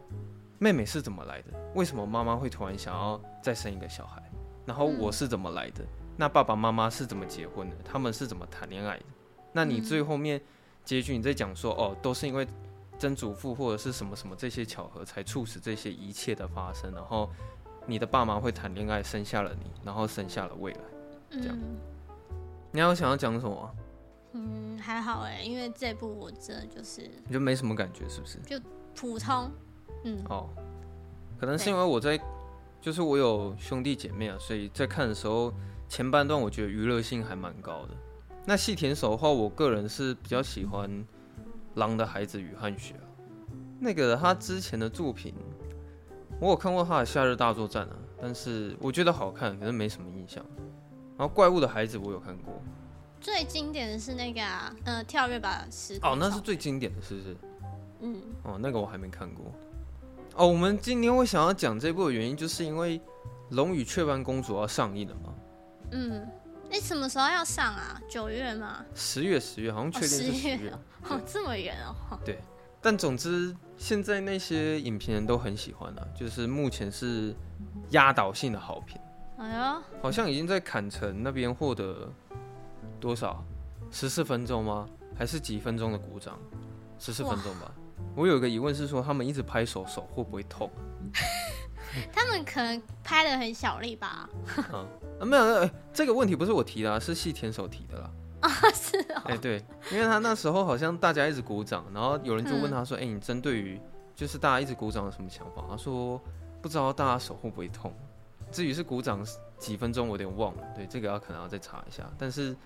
[0.59, 1.53] 妹妹是怎么来的？
[1.75, 4.23] 为什么妈妈会突然想要再生一个小孩？
[4.65, 5.85] 然后我是怎么来的？
[6.17, 7.77] 那爸爸妈妈是怎么结婚的？
[7.85, 9.05] 他们是怎么谈恋爱的？
[9.53, 10.41] 那你最后面
[10.83, 12.49] 结局你在讲说哦，都是因为。
[12.99, 16.91] 曾祖父或者是什么什么这些巧合，才促使这些一切的发生。
[16.95, 17.29] 然后
[17.85, 20.81] 你的爸妈会谈恋爱，生下了你，然后生下了未来。
[21.33, 21.77] 这样，嗯、
[22.77, 23.75] 你还有想要讲什么？
[24.33, 28.39] 嗯，还好哎，因为这部我真的就是你就没什么感觉，是不是？
[28.41, 28.61] 就
[28.95, 29.51] 普通。
[30.05, 30.23] 嗯。
[30.29, 30.51] 哦，
[31.41, 32.21] 可能是因为我在，
[32.79, 35.51] 就是我有兄弟姐妹啊，所以在看的时候
[35.89, 37.95] 前半段我觉得娱乐性还蛮高的。
[38.45, 41.03] 那细田守的话，我个人是比较喜欢。
[41.77, 42.95] 狼的孩子与汗血，
[43.79, 45.35] 那个他之前的作品，
[46.41, 50.43] 我有看过他的《夏日大作战》啊，但是我觉得好看，可是没什么印象。
[51.17, 52.61] 然后《怪物的孩子》我有看过，
[53.21, 56.13] 最经典的是那个啊，呃，跳跃吧时空。
[56.13, 57.37] 哦，那是最经典的，是不是？
[58.01, 58.23] 嗯。
[58.43, 59.53] 哦，那个我还没看过。
[60.35, 62.99] 哦，我们今天会想要讲这部的原因，就是因为
[63.51, 65.35] 《龙与雀斑公主》要上映了嘛。
[65.93, 66.27] 嗯。
[66.69, 68.03] 你什么时候要上啊？
[68.09, 68.85] 九月吗？
[68.93, 70.73] 十月，十月，好像确定是十月。
[71.09, 72.19] 哦，这么远哦。
[72.25, 72.41] 对，
[72.83, 77.33] 但总之现在那些影评人都很喜欢啊，就是目前是
[77.91, 79.01] 压倒性的好评。
[79.39, 82.11] 哎呀，好像已经在坎城那边获得
[82.99, 83.45] 多少？
[83.91, 84.89] 十四分钟吗？
[85.15, 86.39] 还是几分钟的鼓掌？
[86.99, 87.71] 十四分钟吧。
[88.15, 90.71] 我有一个疑问是说，他们一直拍手，手会不会痛？
[92.13, 94.29] 他们可能拍的很小力吧。
[94.73, 94.87] 嗯，
[95.21, 98.11] 啊、没有，欸，这个问题不是我提的，啊，是细田手提的啦。
[98.41, 99.23] 啊，是哦。
[99.27, 103.81] 哎，欸，对，因为他那时候好像大家一直鼓掌，然后有人就问他说：“哎，嗯欸，你针对于
[104.15, 106.21] 就是大家一直鼓掌有什么想法？”他说
[106.61, 107.95] ：“不知道大家手会不会痛。
[108.51, 109.25] 至于是鼓掌
[109.59, 110.63] 几分钟，我有点忘了。
[110.75, 112.11] 对，这个要可能要再查一下。
[112.19, 112.57] 但是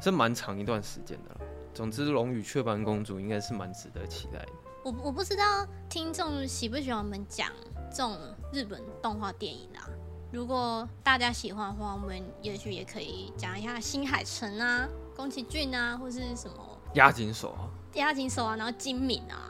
[0.00, 1.40] 这蛮长一段时间的了。
[1.72, 4.52] 总之，《龙与雀斑公主》应该是蛮值得期待的。
[4.84, 7.48] 我我不知道听众喜不喜欢我们讲。
[7.90, 8.18] 这种
[8.52, 9.86] 日本动画电影啊，
[10.32, 16.56] 如果大家喜欢的话，我们也许也可以讲一下新海诚啊、宫崎骏啊，或是什么
[16.94, 19.48] 押井守啊、押井守啊，然后金敏啊，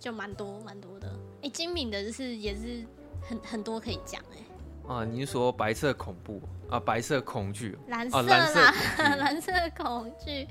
[0.00, 1.06] 就蛮多蛮多的。
[1.36, 2.84] 哎、欸，今敏的就是也是
[3.22, 4.45] 很很多可以讲哎、欸。
[4.86, 6.78] 啊，你是说白色恐怖啊？
[6.78, 7.76] 白色恐惧？
[7.88, 10.46] 蓝色啦，啊、 蓝色恐惧，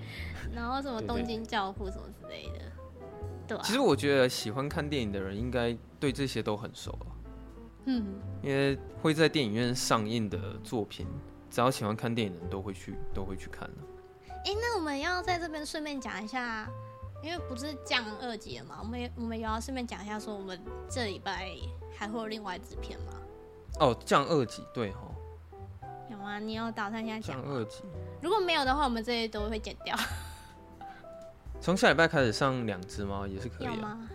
[0.53, 2.65] 然后什么东京教父什么之类的，
[3.47, 7.05] 对、啊、其实我觉得喜欢看电影的人应该对这些都很熟了。
[7.86, 8.03] 嗯，
[8.41, 11.07] 因为会在电影院上映的作品，
[11.49, 13.77] 只要喜欢看电影的人都会去，都会去看的。
[14.27, 16.67] 哎、欸，那我们要在这边顺便讲一下，
[17.23, 20.59] 因为不是降二级了嘛，我们我们也要顺便讲一下，说我们
[20.89, 21.51] 这礼拜
[21.95, 23.13] 还会有另外一支片吗？
[23.80, 24.99] 哦，降二级，对哈。
[26.09, 26.39] 有吗？
[26.39, 27.41] 你有打算现在讲？
[27.41, 27.84] 降二级。
[28.21, 29.95] 如果没有的话，我们这些都会剪掉。
[31.59, 33.28] 从下礼拜开始上两只吗？
[33.28, 33.73] 也是可以、啊。
[33.73, 34.09] 有吗？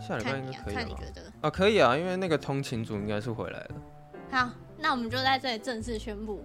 [0.00, 0.80] 下礼拜应该可以吧？
[0.80, 3.70] 看你觉得啊，可以啊，因为那个通勤组应该是回来了。
[4.30, 6.42] 好，那我们就在这里正式宣布，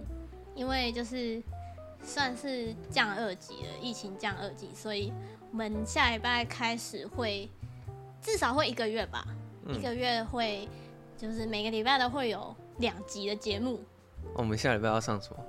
[0.54, 1.42] 因为就是
[2.02, 5.12] 算是降二级了，疫情降二级，所以
[5.52, 7.50] 我们下礼拜开始会
[8.20, 9.24] 至少会一个月吧，
[9.64, 10.68] 嗯、一个月会
[11.16, 13.80] 就是每个礼拜都会有两集的节目。
[14.34, 15.44] 我们下礼拜要上什么？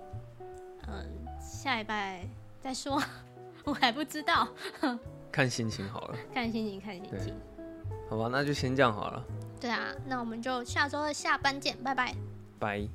[0.87, 1.05] 嗯，
[1.41, 2.27] 下礼拜
[2.61, 3.01] 再说，
[3.65, 4.47] 我还不知道。
[5.31, 6.17] 看心情好了。
[6.33, 7.35] 看心情，看心情。
[8.09, 9.23] 好吧，那就先这样好了。
[9.59, 12.15] 对啊，那我们就下周的下班见，拜拜。
[12.59, 12.87] 拜。